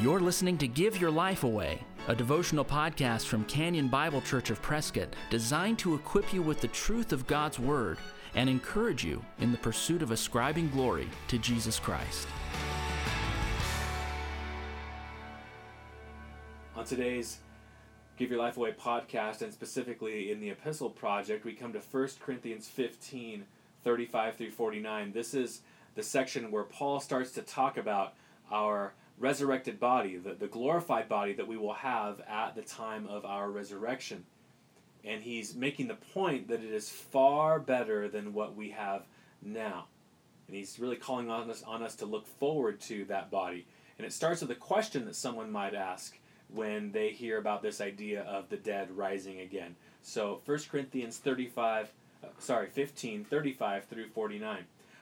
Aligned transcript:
You're 0.00 0.20
listening 0.20 0.58
to 0.58 0.66
Give 0.66 1.00
Your 1.00 1.12
Life 1.12 1.44
Away, 1.44 1.80
a 2.08 2.16
devotional 2.16 2.64
podcast 2.64 3.26
from 3.26 3.44
Canyon 3.44 3.86
Bible 3.86 4.20
Church 4.20 4.50
of 4.50 4.60
Prescott 4.60 5.14
designed 5.30 5.78
to 5.78 5.94
equip 5.94 6.34
you 6.34 6.42
with 6.42 6.60
the 6.60 6.68
truth 6.68 7.12
of 7.12 7.28
God's 7.28 7.60
Word 7.60 7.98
and 8.34 8.50
encourage 8.50 9.04
you 9.04 9.24
in 9.38 9.52
the 9.52 9.58
pursuit 9.58 10.02
of 10.02 10.10
ascribing 10.10 10.68
glory 10.70 11.08
to 11.28 11.38
Jesus 11.38 11.78
Christ. 11.78 12.26
On 16.74 16.84
today's 16.84 17.38
Give 18.16 18.30
Your 18.30 18.40
Life 18.40 18.56
Away 18.56 18.72
podcast, 18.72 19.42
and 19.42 19.52
specifically 19.52 20.32
in 20.32 20.40
the 20.40 20.50
Epistle 20.50 20.90
Project, 20.90 21.44
we 21.44 21.52
come 21.52 21.72
to 21.72 21.78
1 21.78 22.08
Corinthians 22.20 22.66
15 22.68 23.44
35 23.84 24.36
through 24.36 24.50
49. 24.50 25.12
This 25.12 25.34
is 25.34 25.62
the 25.94 26.02
section 26.02 26.50
where 26.50 26.64
Paul 26.64 26.98
starts 26.98 27.30
to 27.32 27.42
talk 27.42 27.76
about 27.76 28.14
our 28.50 28.92
resurrected 29.18 29.78
body, 29.78 30.16
the, 30.16 30.34
the 30.34 30.46
glorified 30.46 31.08
body 31.08 31.32
that 31.34 31.46
we 31.46 31.56
will 31.56 31.74
have 31.74 32.20
at 32.28 32.54
the 32.54 32.62
time 32.62 33.06
of 33.06 33.24
our 33.24 33.50
resurrection. 33.50 34.24
And 35.04 35.22
he's 35.22 35.54
making 35.54 35.88
the 35.88 35.94
point 35.94 36.48
that 36.48 36.62
it 36.62 36.72
is 36.72 36.88
far 36.88 37.60
better 37.60 38.08
than 38.08 38.32
what 38.32 38.56
we 38.56 38.70
have 38.70 39.04
now. 39.42 39.86
And 40.46 40.56
he's 40.56 40.78
really 40.78 40.96
calling 40.96 41.30
on 41.30 41.50
us, 41.50 41.62
on 41.62 41.82
us 41.82 41.94
to 41.96 42.06
look 42.06 42.26
forward 42.26 42.80
to 42.82 43.04
that 43.06 43.30
body. 43.30 43.66
And 43.98 44.06
it 44.06 44.12
starts 44.12 44.40
with 44.40 44.50
a 44.50 44.56
question 44.56 45.04
that 45.04 45.16
someone 45.16 45.50
might 45.50 45.74
ask 45.74 46.18
when 46.52 46.92
they 46.92 47.10
hear 47.10 47.38
about 47.38 47.62
this 47.62 47.80
idea 47.80 48.22
of 48.22 48.48
the 48.48 48.56
dead 48.56 48.90
rising 48.90 49.40
again. 49.40 49.76
So 50.02 50.40
1 50.44 50.58
Corinthians 50.70 51.18
35, 51.18 51.92
uh, 52.22 52.28
sorry, 52.38 52.68
15, 52.68 53.24
35 53.24 53.84
through 53.84 54.08
49. 54.08 54.64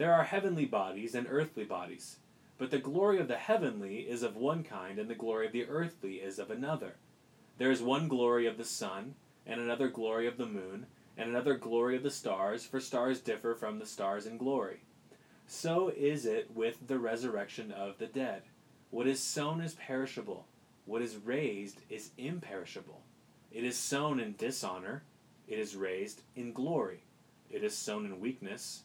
There 0.00 0.14
are 0.14 0.24
heavenly 0.24 0.64
bodies 0.64 1.14
and 1.14 1.26
earthly 1.28 1.64
bodies, 1.64 2.20
but 2.56 2.70
the 2.70 2.78
glory 2.78 3.18
of 3.18 3.28
the 3.28 3.36
heavenly 3.36 3.98
is 3.98 4.22
of 4.22 4.34
one 4.34 4.64
kind, 4.64 4.98
and 4.98 5.10
the 5.10 5.14
glory 5.14 5.44
of 5.44 5.52
the 5.52 5.66
earthly 5.66 6.14
is 6.14 6.38
of 6.38 6.50
another. 6.50 6.94
There 7.58 7.70
is 7.70 7.82
one 7.82 8.08
glory 8.08 8.46
of 8.46 8.56
the 8.56 8.64
sun, 8.64 9.16
and 9.44 9.60
another 9.60 9.88
glory 9.88 10.26
of 10.26 10.38
the 10.38 10.46
moon, 10.46 10.86
and 11.18 11.28
another 11.28 11.58
glory 11.58 11.96
of 11.96 12.02
the 12.02 12.10
stars, 12.10 12.64
for 12.64 12.80
stars 12.80 13.20
differ 13.20 13.54
from 13.54 13.78
the 13.78 13.84
stars 13.84 14.24
in 14.24 14.38
glory. 14.38 14.84
So 15.46 15.92
is 15.94 16.24
it 16.24 16.50
with 16.50 16.86
the 16.86 16.98
resurrection 16.98 17.70
of 17.70 17.98
the 17.98 18.06
dead. 18.06 18.44
What 18.88 19.06
is 19.06 19.20
sown 19.20 19.60
is 19.60 19.74
perishable, 19.74 20.46
what 20.86 21.02
is 21.02 21.18
raised 21.18 21.82
is 21.90 22.12
imperishable. 22.16 23.02
It 23.52 23.64
is 23.64 23.76
sown 23.76 24.18
in 24.18 24.34
dishonor, 24.38 25.02
it 25.46 25.58
is 25.58 25.76
raised 25.76 26.22
in 26.34 26.54
glory. 26.54 27.02
It 27.50 27.62
is 27.62 27.76
sown 27.76 28.06
in 28.06 28.18
weakness, 28.18 28.84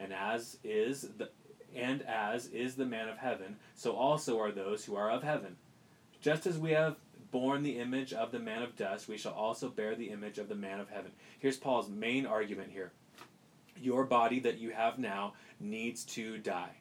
and 0.00 0.12
as 0.12 0.58
is 0.64 1.08
the 1.18 1.30
and 1.74 2.02
as 2.02 2.46
is 2.48 2.74
the 2.74 2.84
man 2.84 3.08
of 3.08 3.18
heaven, 3.18 3.56
so 3.76 3.92
also 3.92 4.40
are 4.40 4.50
those 4.50 4.84
who 4.84 4.96
are 4.96 5.10
of 5.10 5.22
heaven. 5.22 5.56
Just 6.20 6.46
as 6.46 6.58
we 6.58 6.72
have 6.72 6.96
borne 7.30 7.62
the 7.62 7.78
image 7.78 8.12
of 8.12 8.32
the 8.32 8.40
man 8.40 8.62
of 8.62 8.76
dust, 8.76 9.08
we 9.08 9.16
shall 9.16 9.32
also 9.32 9.68
bear 9.68 9.94
the 9.94 10.10
image 10.10 10.38
of 10.38 10.48
the 10.48 10.54
man 10.54 10.80
of 10.80 10.88
heaven. 10.88 11.12
Here's 11.38 11.56
Paul's 11.56 11.88
main 11.88 12.26
argument 12.26 12.70
here. 12.72 12.90
Your 13.80 14.04
body 14.04 14.40
that 14.40 14.58
you 14.58 14.70
have 14.70 14.98
now 14.98 15.34
needs 15.60 16.04
to 16.06 16.38
die. 16.38 16.76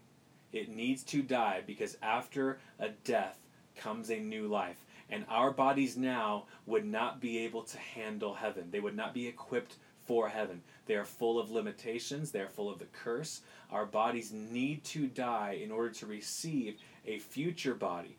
It 0.51 0.69
needs 0.69 1.03
to 1.03 1.21
die 1.21 1.61
because 1.65 1.97
after 2.01 2.59
a 2.79 2.89
death 2.89 3.37
comes 3.75 4.09
a 4.09 4.19
new 4.19 4.47
life. 4.47 4.77
And 5.11 5.25
our 5.29 5.51
bodies 5.51 5.97
now 5.97 6.45
would 6.65 6.85
not 6.85 7.19
be 7.19 7.39
able 7.39 7.63
to 7.63 7.77
handle 7.77 8.33
heaven. 8.33 8.69
They 8.71 8.79
would 8.79 8.95
not 8.95 9.13
be 9.13 9.27
equipped 9.27 9.75
for 10.09 10.27
heaven. 10.27 10.63
They 10.87 10.95
are 10.95 11.05
full 11.05 11.37
of 11.37 11.51
limitations, 11.51 12.31
they 12.31 12.39
are 12.39 12.47
full 12.47 12.67
of 12.67 12.79
the 12.79 12.85
curse. 12.85 13.41
Our 13.71 13.85
bodies 13.85 14.31
need 14.33 14.83
to 14.85 15.05
die 15.05 15.59
in 15.63 15.69
order 15.69 15.91
to 15.91 16.07
receive 16.07 16.77
a 17.05 17.19
future 17.19 17.75
body 17.75 18.17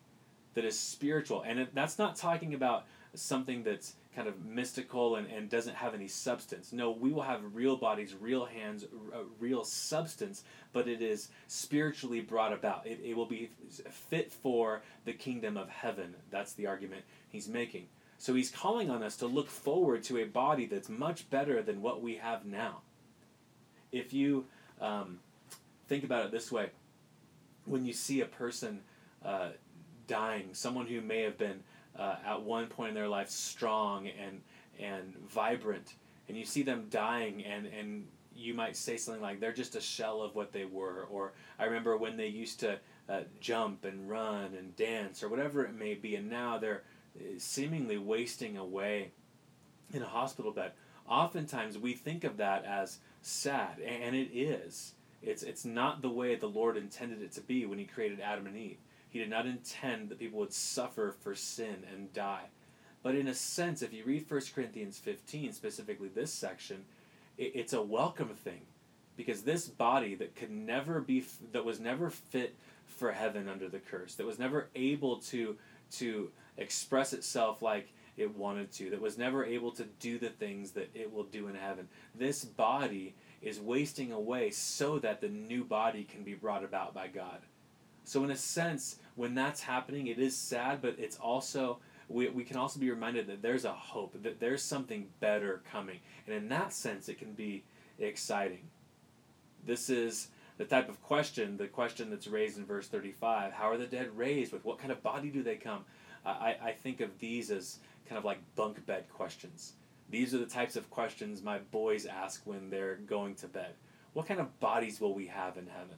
that 0.53 0.63
is 0.63 0.79
spiritual. 0.79 1.41
And 1.41 1.67
that's 1.73 1.99
not 1.99 2.15
talking 2.15 2.53
about 2.53 2.85
something 3.13 3.63
that's 3.63 3.95
kind 4.15 4.29
of 4.29 4.45
mystical 4.45 5.17
and, 5.17 5.27
and 5.29 5.49
doesn't 5.49 5.75
have 5.75 5.93
any 5.93 6.07
substance. 6.07 6.71
No, 6.71 6.91
we 6.91 7.11
will 7.11 7.23
have 7.23 7.41
real 7.53 7.75
bodies, 7.75 8.15
real 8.17 8.45
hands, 8.45 8.85
uh, 9.13 9.23
real 9.37 9.65
substance, 9.65 10.45
but 10.71 10.87
it 10.87 11.01
is 11.01 11.27
spiritually 11.47 12.21
brought 12.21 12.53
about. 12.53 12.87
It, 12.87 13.01
it 13.03 13.17
will 13.17 13.25
be 13.25 13.49
fit 13.89 14.31
for 14.31 14.81
the 15.03 15.11
kingdom 15.11 15.57
of 15.57 15.67
heaven. 15.67 16.15
That's 16.29 16.53
the 16.53 16.67
argument 16.67 17.03
he's 17.27 17.49
making. 17.49 17.87
So 18.21 18.35
he's 18.35 18.51
calling 18.51 18.91
on 18.91 19.01
us 19.01 19.15
to 19.17 19.25
look 19.25 19.49
forward 19.49 20.03
to 20.03 20.19
a 20.19 20.25
body 20.25 20.67
that's 20.67 20.89
much 20.89 21.27
better 21.31 21.63
than 21.63 21.81
what 21.81 22.03
we 22.03 22.17
have 22.17 22.45
now. 22.45 22.81
If 23.91 24.13
you 24.13 24.45
um, 24.79 25.21
think 25.87 26.03
about 26.03 26.25
it 26.25 26.31
this 26.31 26.51
way, 26.51 26.69
when 27.65 27.83
you 27.83 27.93
see 27.93 28.21
a 28.21 28.27
person 28.27 28.81
uh, 29.25 29.49
dying, 30.05 30.49
someone 30.53 30.85
who 30.85 31.01
may 31.01 31.23
have 31.23 31.39
been 31.39 31.63
uh, 31.97 32.17
at 32.23 32.43
one 32.43 32.67
point 32.67 32.89
in 32.89 32.95
their 32.95 33.07
life 33.07 33.31
strong 33.31 34.07
and 34.07 34.41
and 34.79 35.15
vibrant, 35.27 35.95
and 36.27 36.37
you 36.37 36.45
see 36.45 36.61
them 36.61 36.85
dying, 36.91 37.43
and 37.43 37.65
and 37.65 38.05
you 38.35 38.53
might 38.53 38.77
say 38.77 38.97
something 38.97 39.23
like 39.23 39.39
they're 39.39 39.51
just 39.51 39.75
a 39.75 39.81
shell 39.81 40.21
of 40.21 40.35
what 40.35 40.51
they 40.51 40.65
were, 40.65 41.07
or 41.09 41.33
I 41.57 41.65
remember 41.65 41.97
when 41.97 42.17
they 42.17 42.27
used 42.27 42.59
to 42.59 42.77
uh, 43.09 43.21
jump 43.39 43.83
and 43.83 44.07
run 44.07 44.53
and 44.55 44.75
dance 44.75 45.23
or 45.23 45.29
whatever 45.29 45.65
it 45.65 45.73
may 45.73 45.95
be, 45.95 46.15
and 46.15 46.29
now 46.29 46.59
they're 46.59 46.83
seemingly 47.37 47.97
wasting 47.97 48.57
away 48.57 49.11
in 49.93 50.01
a 50.01 50.07
hospital 50.07 50.51
bed. 50.51 50.71
Oftentimes 51.07 51.77
we 51.77 51.93
think 51.93 52.23
of 52.23 52.37
that 52.37 52.65
as 52.65 52.99
sad, 53.21 53.79
and 53.79 54.15
it 54.15 54.29
is. 54.33 54.93
It's, 55.21 55.43
it's 55.43 55.65
not 55.65 56.01
the 56.01 56.09
way 56.09 56.35
the 56.35 56.47
Lord 56.47 56.77
intended 56.77 57.21
it 57.21 57.31
to 57.33 57.41
be 57.41 57.65
when 57.65 57.79
He 57.79 57.85
created 57.85 58.19
Adam 58.19 58.47
and 58.47 58.57
Eve. 58.57 58.77
He 59.09 59.19
did 59.19 59.29
not 59.29 59.45
intend 59.45 60.09
that 60.09 60.19
people 60.19 60.39
would 60.39 60.53
suffer 60.53 61.13
for 61.19 61.35
sin 61.35 61.83
and 61.91 62.13
die. 62.13 62.45
But 63.03 63.15
in 63.15 63.27
a 63.27 63.33
sense, 63.33 63.81
if 63.81 63.93
you 63.93 64.03
read 64.05 64.29
1 64.29 64.41
Corinthians 64.53 64.97
15, 64.99 65.53
specifically 65.53 66.07
this 66.07 66.31
section, 66.31 66.85
it, 67.37 67.51
it's 67.55 67.73
a 67.73 67.81
welcome 67.81 68.29
thing. 68.29 68.61
Because 69.17 69.41
this 69.41 69.67
body 69.67 70.15
that 70.15 70.35
could 70.35 70.49
never 70.49 71.01
be, 71.01 71.25
that 71.51 71.65
was 71.65 71.79
never 71.79 72.09
fit 72.09 72.55
for 72.87 73.11
heaven 73.11 73.49
under 73.49 73.67
the 73.67 73.79
curse, 73.79 74.15
that 74.15 74.25
was 74.25 74.39
never 74.39 74.69
able 74.75 75.17
to, 75.17 75.57
to 75.91 76.31
express 76.57 77.13
itself 77.13 77.61
like 77.61 77.93
it 78.17 78.35
wanted 78.35 78.71
to, 78.73 78.89
that 78.89 79.01
was 79.01 79.17
never 79.17 79.45
able 79.45 79.71
to 79.71 79.85
do 79.99 80.19
the 80.19 80.29
things 80.29 80.71
that 80.71 80.89
it 80.93 81.11
will 81.11 81.23
do 81.23 81.47
in 81.47 81.55
heaven. 81.55 81.87
This 82.13 82.43
body 82.43 83.15
is 83.41 83.59
wasting 83.59 84.11
away 84.11 84.51
so 84.51 84.99
that 84.99 85.21
the 85.21 85.29
new 85.29 85.63
body 85.63 86.03
can 86.03 86.23
be 86.23 86.33
brought 86.33 86.63
about 86.63 86.93
by 86.93 87.07
God. 87.07 87.39
So, 88.03 88.23
in 88.23 88.31
a 88.31 88.35
sense, 88.35 88.97
when 89.15 89.35
that's 89.35 89.61
happening, 89.61 90.07
it 90.07 90.19
is 90.19 90.35
sad, 90.35 90.81
but 90.81 90.95
it's 90.97 91.17
also, 91.17 91.79
we, 92.09 92.29
we 92.29 92.43
can 92.43 92.57
also 92.57 92.79
be 92.79 92.89
reminded 92.89 93.27
that 93.27 93.41
there's 93.41 93.65
a 93.65 93.71
hope, 93.71 94.21
that 94.23 94.39
there's 94.39 94.63
something 94.63 95.07
better 95.19 95.61
coming. 95.71 95.99
And 96.25 96.35
in 96.35 96.49
that 96.49 96.73
sense, 96.73 97.09
it 97.09 97.19
can 97.19 97.33
be 97.33 97.63
exciting. 97.99 98.63
This 99.65 99.89
is 99.89 100.29
the 100.61 100.67
type 100.67 100.89
of 100.89 101.01
question, 101.01 101.57
the 101.57 101.65
question 101.65 102.11
that's 102.11 102.27
raised 102.27 102.59
in 102.59 102.67
verse 102.67 102.87
35 102.87 103.51
How 103.51 103.71
are 103.71 103.77
the 103.77 103.87
dead 103.87 104.15
raised? 104.15 104.53
With 104.53 104.63
what 104.63 104.77
kind 104.77 104.91
of 104.91 105.01
body 105.01 105.29
do 105.31 105.41
they 105.41 105.55
come? 105.55 105.85
I, 106.23 106.55
I 106.61 106.71
think 106.73 107.01
of 107.01 107.17
these 107.17 107.49
as 107.49 107.79
kind 108.07 108.19
of 108.19 108.25
like 108.25 108.37
bunk 108.55 108.85
bed 108.85 109.05
questions. 109.09 109.73
These 110.11 110.35
are 110.35 110.37
the 110.37 110.45
types 110.45 110.75
of 110.75 110.91
questions 110.91 111.41
my 111.41 111.57
boys 111.57 112.05
ask 112.05 112.43
when 112.45 112.69
they're 112.69 112.97
going 113.07 113.33
to 113.35 113.47
bed. 113.47 113.73
What 114.13 114.27
kind 114.27 114.39
of 114.39 114.59
bodies 114.59 115.01
will 115.01 115.15
we 115.15 115.25
have 115.25 115.57
in 115.57 115.65
heaven? 115.65 115.95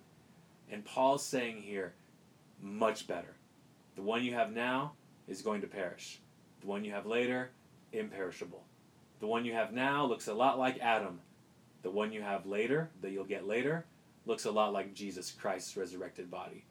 And 0.71 0.85
Paul's 0.85 1.25
saying 1.25 1.63
here, 1.63 1.93
much 2.61 3.05
better. 3.05 3.35
The 3.97 4.01
one 4.01 4.23
you 4.23 4.33
have 4.33 4.53
now, 4.53 4.93
is 5.27 5.41
going 5.41 5.59
to 5.59 5.67
perish. 5.67 6.21
The 6.61 6.67
one 6.67 6.85
you 6.85 6.93
have 6.93 7.05
later, 7.05 7.49
imperishable. 7.91 8.63
The 9.19 9.27
one 9.27 9.43
you 9.43 9.55
have 9.55 9.73
now 9.73 10.05
looks 10.05 10.29
a 10.29 10.33
lot 10.33 10.57
like 10.57 10.79
Adam. 10.79 11.19
The 11.81 11.91
one 11.91 12.13
you 12.13 12.21
have 12.21 12.45
later, 12.45 12.89
that 13.01 13.11
you'll 13.11 13.25
get 13.25 13.45
later, 13.45 13.85
looks 14.25 14.45
a 14.45 14.51
lot 14.51 14.73
like 14.73 14.93
Jesus 14.93 15.31
Christ's 15.31 15.77
resurrected 15.77 16.31
body. 16.31 16.65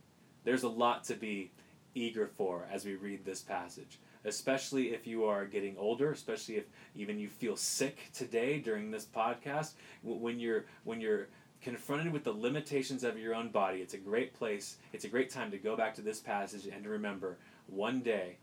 There's 0.45 0.63
a 0.63 0.69
lot 0.69 1.05
to 1.05 1.15
be 1.15 1.53
eager 1.95 2.27
for 2.27 2.67
as 2.71 2.85
we 2.85 2.97
read 2.97 3.25
this 3.25 3.43
passage, 3.43 3.99
especially 4.25 4.95
if 4.95 5.07
you 5.07 5.25
are 5.25 5.45
getting 5.45 5.77
older, 5.77 6.11
especially 6.11 6.57
if 6.57 6.65
even 6.95 7.19
you 7.19 7.29
feel 7.29 7.57
sick 7.57 8.11
today 8.15 8.59
during 8.59 8.91
this 8.91 9.05
podcast. 9.05 9.73
When 10.03 10.39
you're 10.39 10.65
when 10.85 11.01
you're 11.01 11.29
confronted 11.61 12.13
with 12.13 12.25
the 12.25 12.33
limitations 12.33 13.05
of 13.05 13.19
your 13.19 13.35
own 13.35 13.51
body, 13.51 13.79
it's 13.79 13.95
a 13.95 13.99
great 13.99 14.35
place, 14.35 14.79
it's 14.93 15.05
a 15.05 15.09
great 15.09 15.31
time 15.31 15.51
to 15.51 15.59
go 15.59 15.77
back 15.77 15.95
to 15.95 16.03
this 16.03 16.19
passage 16.19 16.67
and 16.67 16.83
to 16.83 16.91
remember 16.91 17.39
one 17.67 18.01
day 18.01 18.39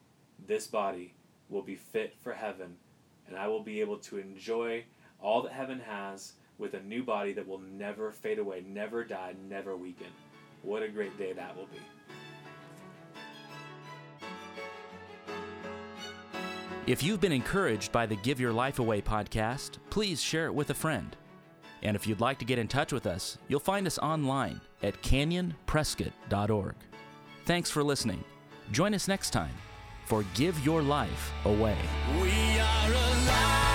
this 0.48 0.68
body 0.68 1.14
will 1.50 1.62
be 1.62 1.76
fit 1.76 2.16
for 2.22 2.34
heaven 2.34 2.78
and 3.28 3.38
I 3.38 3.48
will 3.48 3.62
be 3.62 3.82
able 3.82 3.98
to 3.98 4.18
enjoy 4.18 4.86
all 5.22 5.42
that 5.44 5.52
heaven 5.52 5.80
has 5.80 6.34
with 6.60 6.74
a 6.74 6.82
new 6.82 7.04
body 7.04 7.34
that 7.34 7.48
will 7.48 7.62
never 7.72 8.12
fade 8.12 8.38
away, 8.38 8.64
never 8.68 9.04
die, 9.04 9.34
never 9.48 9.76
weaken. 9.76 10.08
What 10.62 10.84
a 10.84 10.90
great 10.90 11.18
day 11.18 11.34
that 11.34 11.56
will 11.56 11.68
be. 11.68 11.80
If 16.86 17.04
you've 17.04 17.22
been 17.22 17.32
encouraged 17.32 17.92
by 17.92 18.06
the 18.06 18.16
Give 18.16 18.40
Your 18.40 18.52
Life 18.52 18.80
Away 18.80 19.02
podcast, 19.02 19.78
please 19.90 20.22
share 20.22 20.48
it 20.48 20.54
with 20.54 20.70
a 20.72 20.74
friend. 20.74 21.16
And 21.84 21.96
if 21.96 22.06
you'd 22.08 22.20
like 22.20 22.40
to 22.40 22.46
get 22.46 22.60
in 22.60 22.68
touch 22.68 22.92
with 22.92 23.06
us, 23.06 23.38
you'll 23.48 23.60
find 23.60 23.88
us 23.88 23.98
online 24.00 24.60
at 24.84 25.02
canyonprescott.org. 25.02 26.76
Thanks 27.46 27.70
for 27.70 27.84
listening. 27.84 28.24
Join 28.72 28.94
us 28.94 29.08
next 29.08 29.30
time 29.30 29.54
for 30.06 30.26
Give 30.34 30.60
Your 30.66 30.82
Life 30.82 31.32
Away. 31.46 31.78
We 32.20 32.60
are 32.60 32.88
alive. 32.88 33.69